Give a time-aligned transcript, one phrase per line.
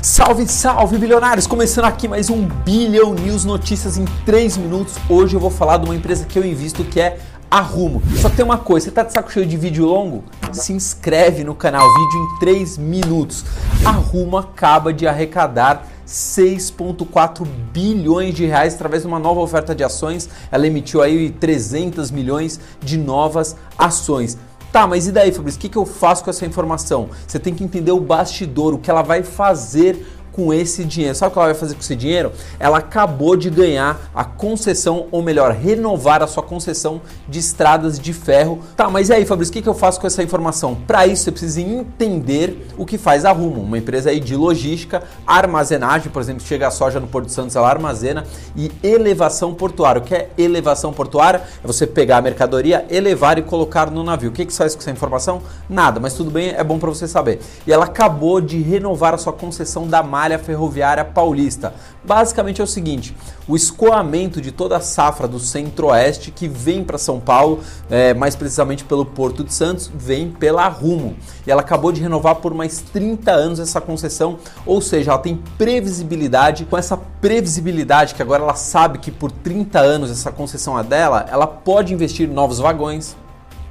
[0.00, 1.48] Salve, salve, bilionários!
[1.48, 4.94] Começando aqui mais um Billion News Notícias em 3 minutos.
[5.08, 7.18] Hoje eu vou falar de uma empresa que eu invisto que é
[7.50, 8.00] a Rumo.
[8.16, 10.22] Só tem uma coisa, você tá de saco cheio de vídeo longo?
[10.52, 13.44] Se inscreve no canal, vídeo em 3 minutos.
[13.84, 19.82] A Rumo acaba de arrecadar 6,4 bilhões de reais através de uma nova oferta de
[19.82, 20.28] ações.
[20.52, 24.38] Ela emitiu aí 300 milhões de novas ações.
[24.72, 25.58] Tá, mas e daí, Fabrício?
[25.58, 27.08] O que, que eu faço com essa informação?
[27.26, 31.16] Você tem que entender o bastidor, o que ela vai fazer com esse dinheiro.
[31.16, 32.30] Sabe o que ela vai fazer com esse dinheiro?
[32.60, 38.12] Ela acabou de ganhar a concessão, ou melhor, renovar a sua concessão de estradas de
[38.12, 38.60] ferro.
[38.76, 40.76] Tá, mas e aí, Fabrício, o que, que eu faço com essa informação?
[40.76, 45.02] Para isso, você precisa entender o que faz a Rumo, uma empresa aí de logística,
[45.26, 50.00] armazenagem, por exemplo, chega a soja no Porto de Santos, ela armazena, e elevação portuária.
[50.00, 51.42] O que é elevação portuária?
[51.64, 54.30] É você pegar a mercadoria, elevar e colocar no navio.
[54.30, 55.42] O que, que faz com essa informação?
[55.68, 57.40] Nada, mas tudo bem, é bom para você saber.
[57.66, 61.72] E ela acabou de renovar a sua concessão da malha malha ferroviária paulista.
[62.04, 63.16] Basicamente é o seguinte:
[63.48, 68.36] o escoamento de toda a safra do centro-oeste que vem para São Paulo, é, mais
[68.36, 71.16] precisamente pelo Porto de Santos, vem pela Rumo.
[71.46, 75.42] E ela acabou de renovar por mais 30 anos essa concessão, ou seja, ela tem
[75.56, 76.66] previsibilidade.
[76.66, 81.26] Com essa previsibilidade, que agora ela sabe que por 30 anos essa concessão é dela,
[81.30, 83.16] ela pode investir em novos vagões,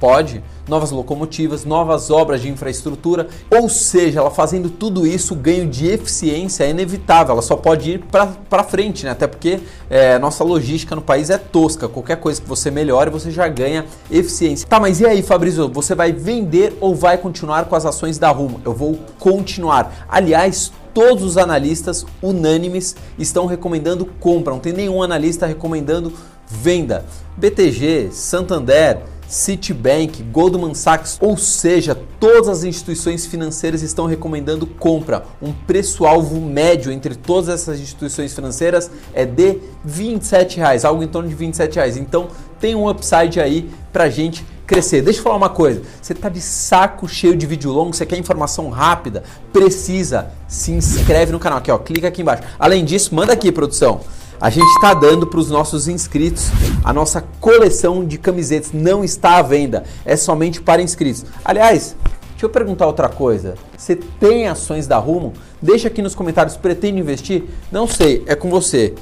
[0.00, 5.66] Pode, novas locomotivas, novas obras de infraestrutura, ou seja, ela fazendo tudo isso, o ganho
[5.66, 9.12] de eficiência é inevitável, ela só pode ir para frente, né?
[9.12, 13.30] até porque é, nossa logística no país é tosca, qualquer coisa que você melhore, você
[13.30, 14.66] já ganha eficiência.
[14.68, 18.30] Tá, mas e aí, Fabrício, você vai vender ou vai continuar com as ações da
[18.30, 18.60] Rumo?
[18.64, 20.06] Eu vou continuar.
[20.08, 26.12] Aliás, todos os analistas unânimes estão recomendando compra, não tem nenhum analista recomendando
[26.46, 27.04] venda.
[27.36, 29.02] BTG, Santander,
[29.34, 35.24] Citibank, Goldman Sachs, ou seja, todas as instituições financeiras estão recomendando compra.
[35.42, 41.28] Um preço-alvo médio entre todas essas instituições financeiras é de 27 reais, algo em torno
[41.28, 41.96] de 27 reais.
[41.96, 42.28] Então
[42.60, 45.02] tem um upside aí pra gente crescer.
[45.02, 48.16] Deixa eu falar uma coisa, você está de saco cheio de vídeo longo, você quer
[48.16, 52.44] informação rápida, precisa, se inscreve no canal aqui, ó, clica aqui embaixo.
[52.56, 54.00] Além disso, manda aqui, produção
[54.40, 56.50] a gente está dando para os nossos inscritos
[56.84, 58.72] a nossa coleção de camisetas.
[58.72, 61.24] Não está à venda, é somente para inscritos.
[61.44, 61.96] Aliás,
[62.30, 63.54] deixa eu perguntar outra coisa.
[63.76, 65.32] Você tem ações da Rumo?
[65.60, 67.44] Deixa aqui nos comentários, pretende investir?
[67.72, 68.94] Não sei, é com você.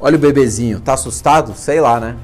[0.00, 1.54] Olha o bebezinho, tá assustado?
[1.54, 2.16] Sei lá, né?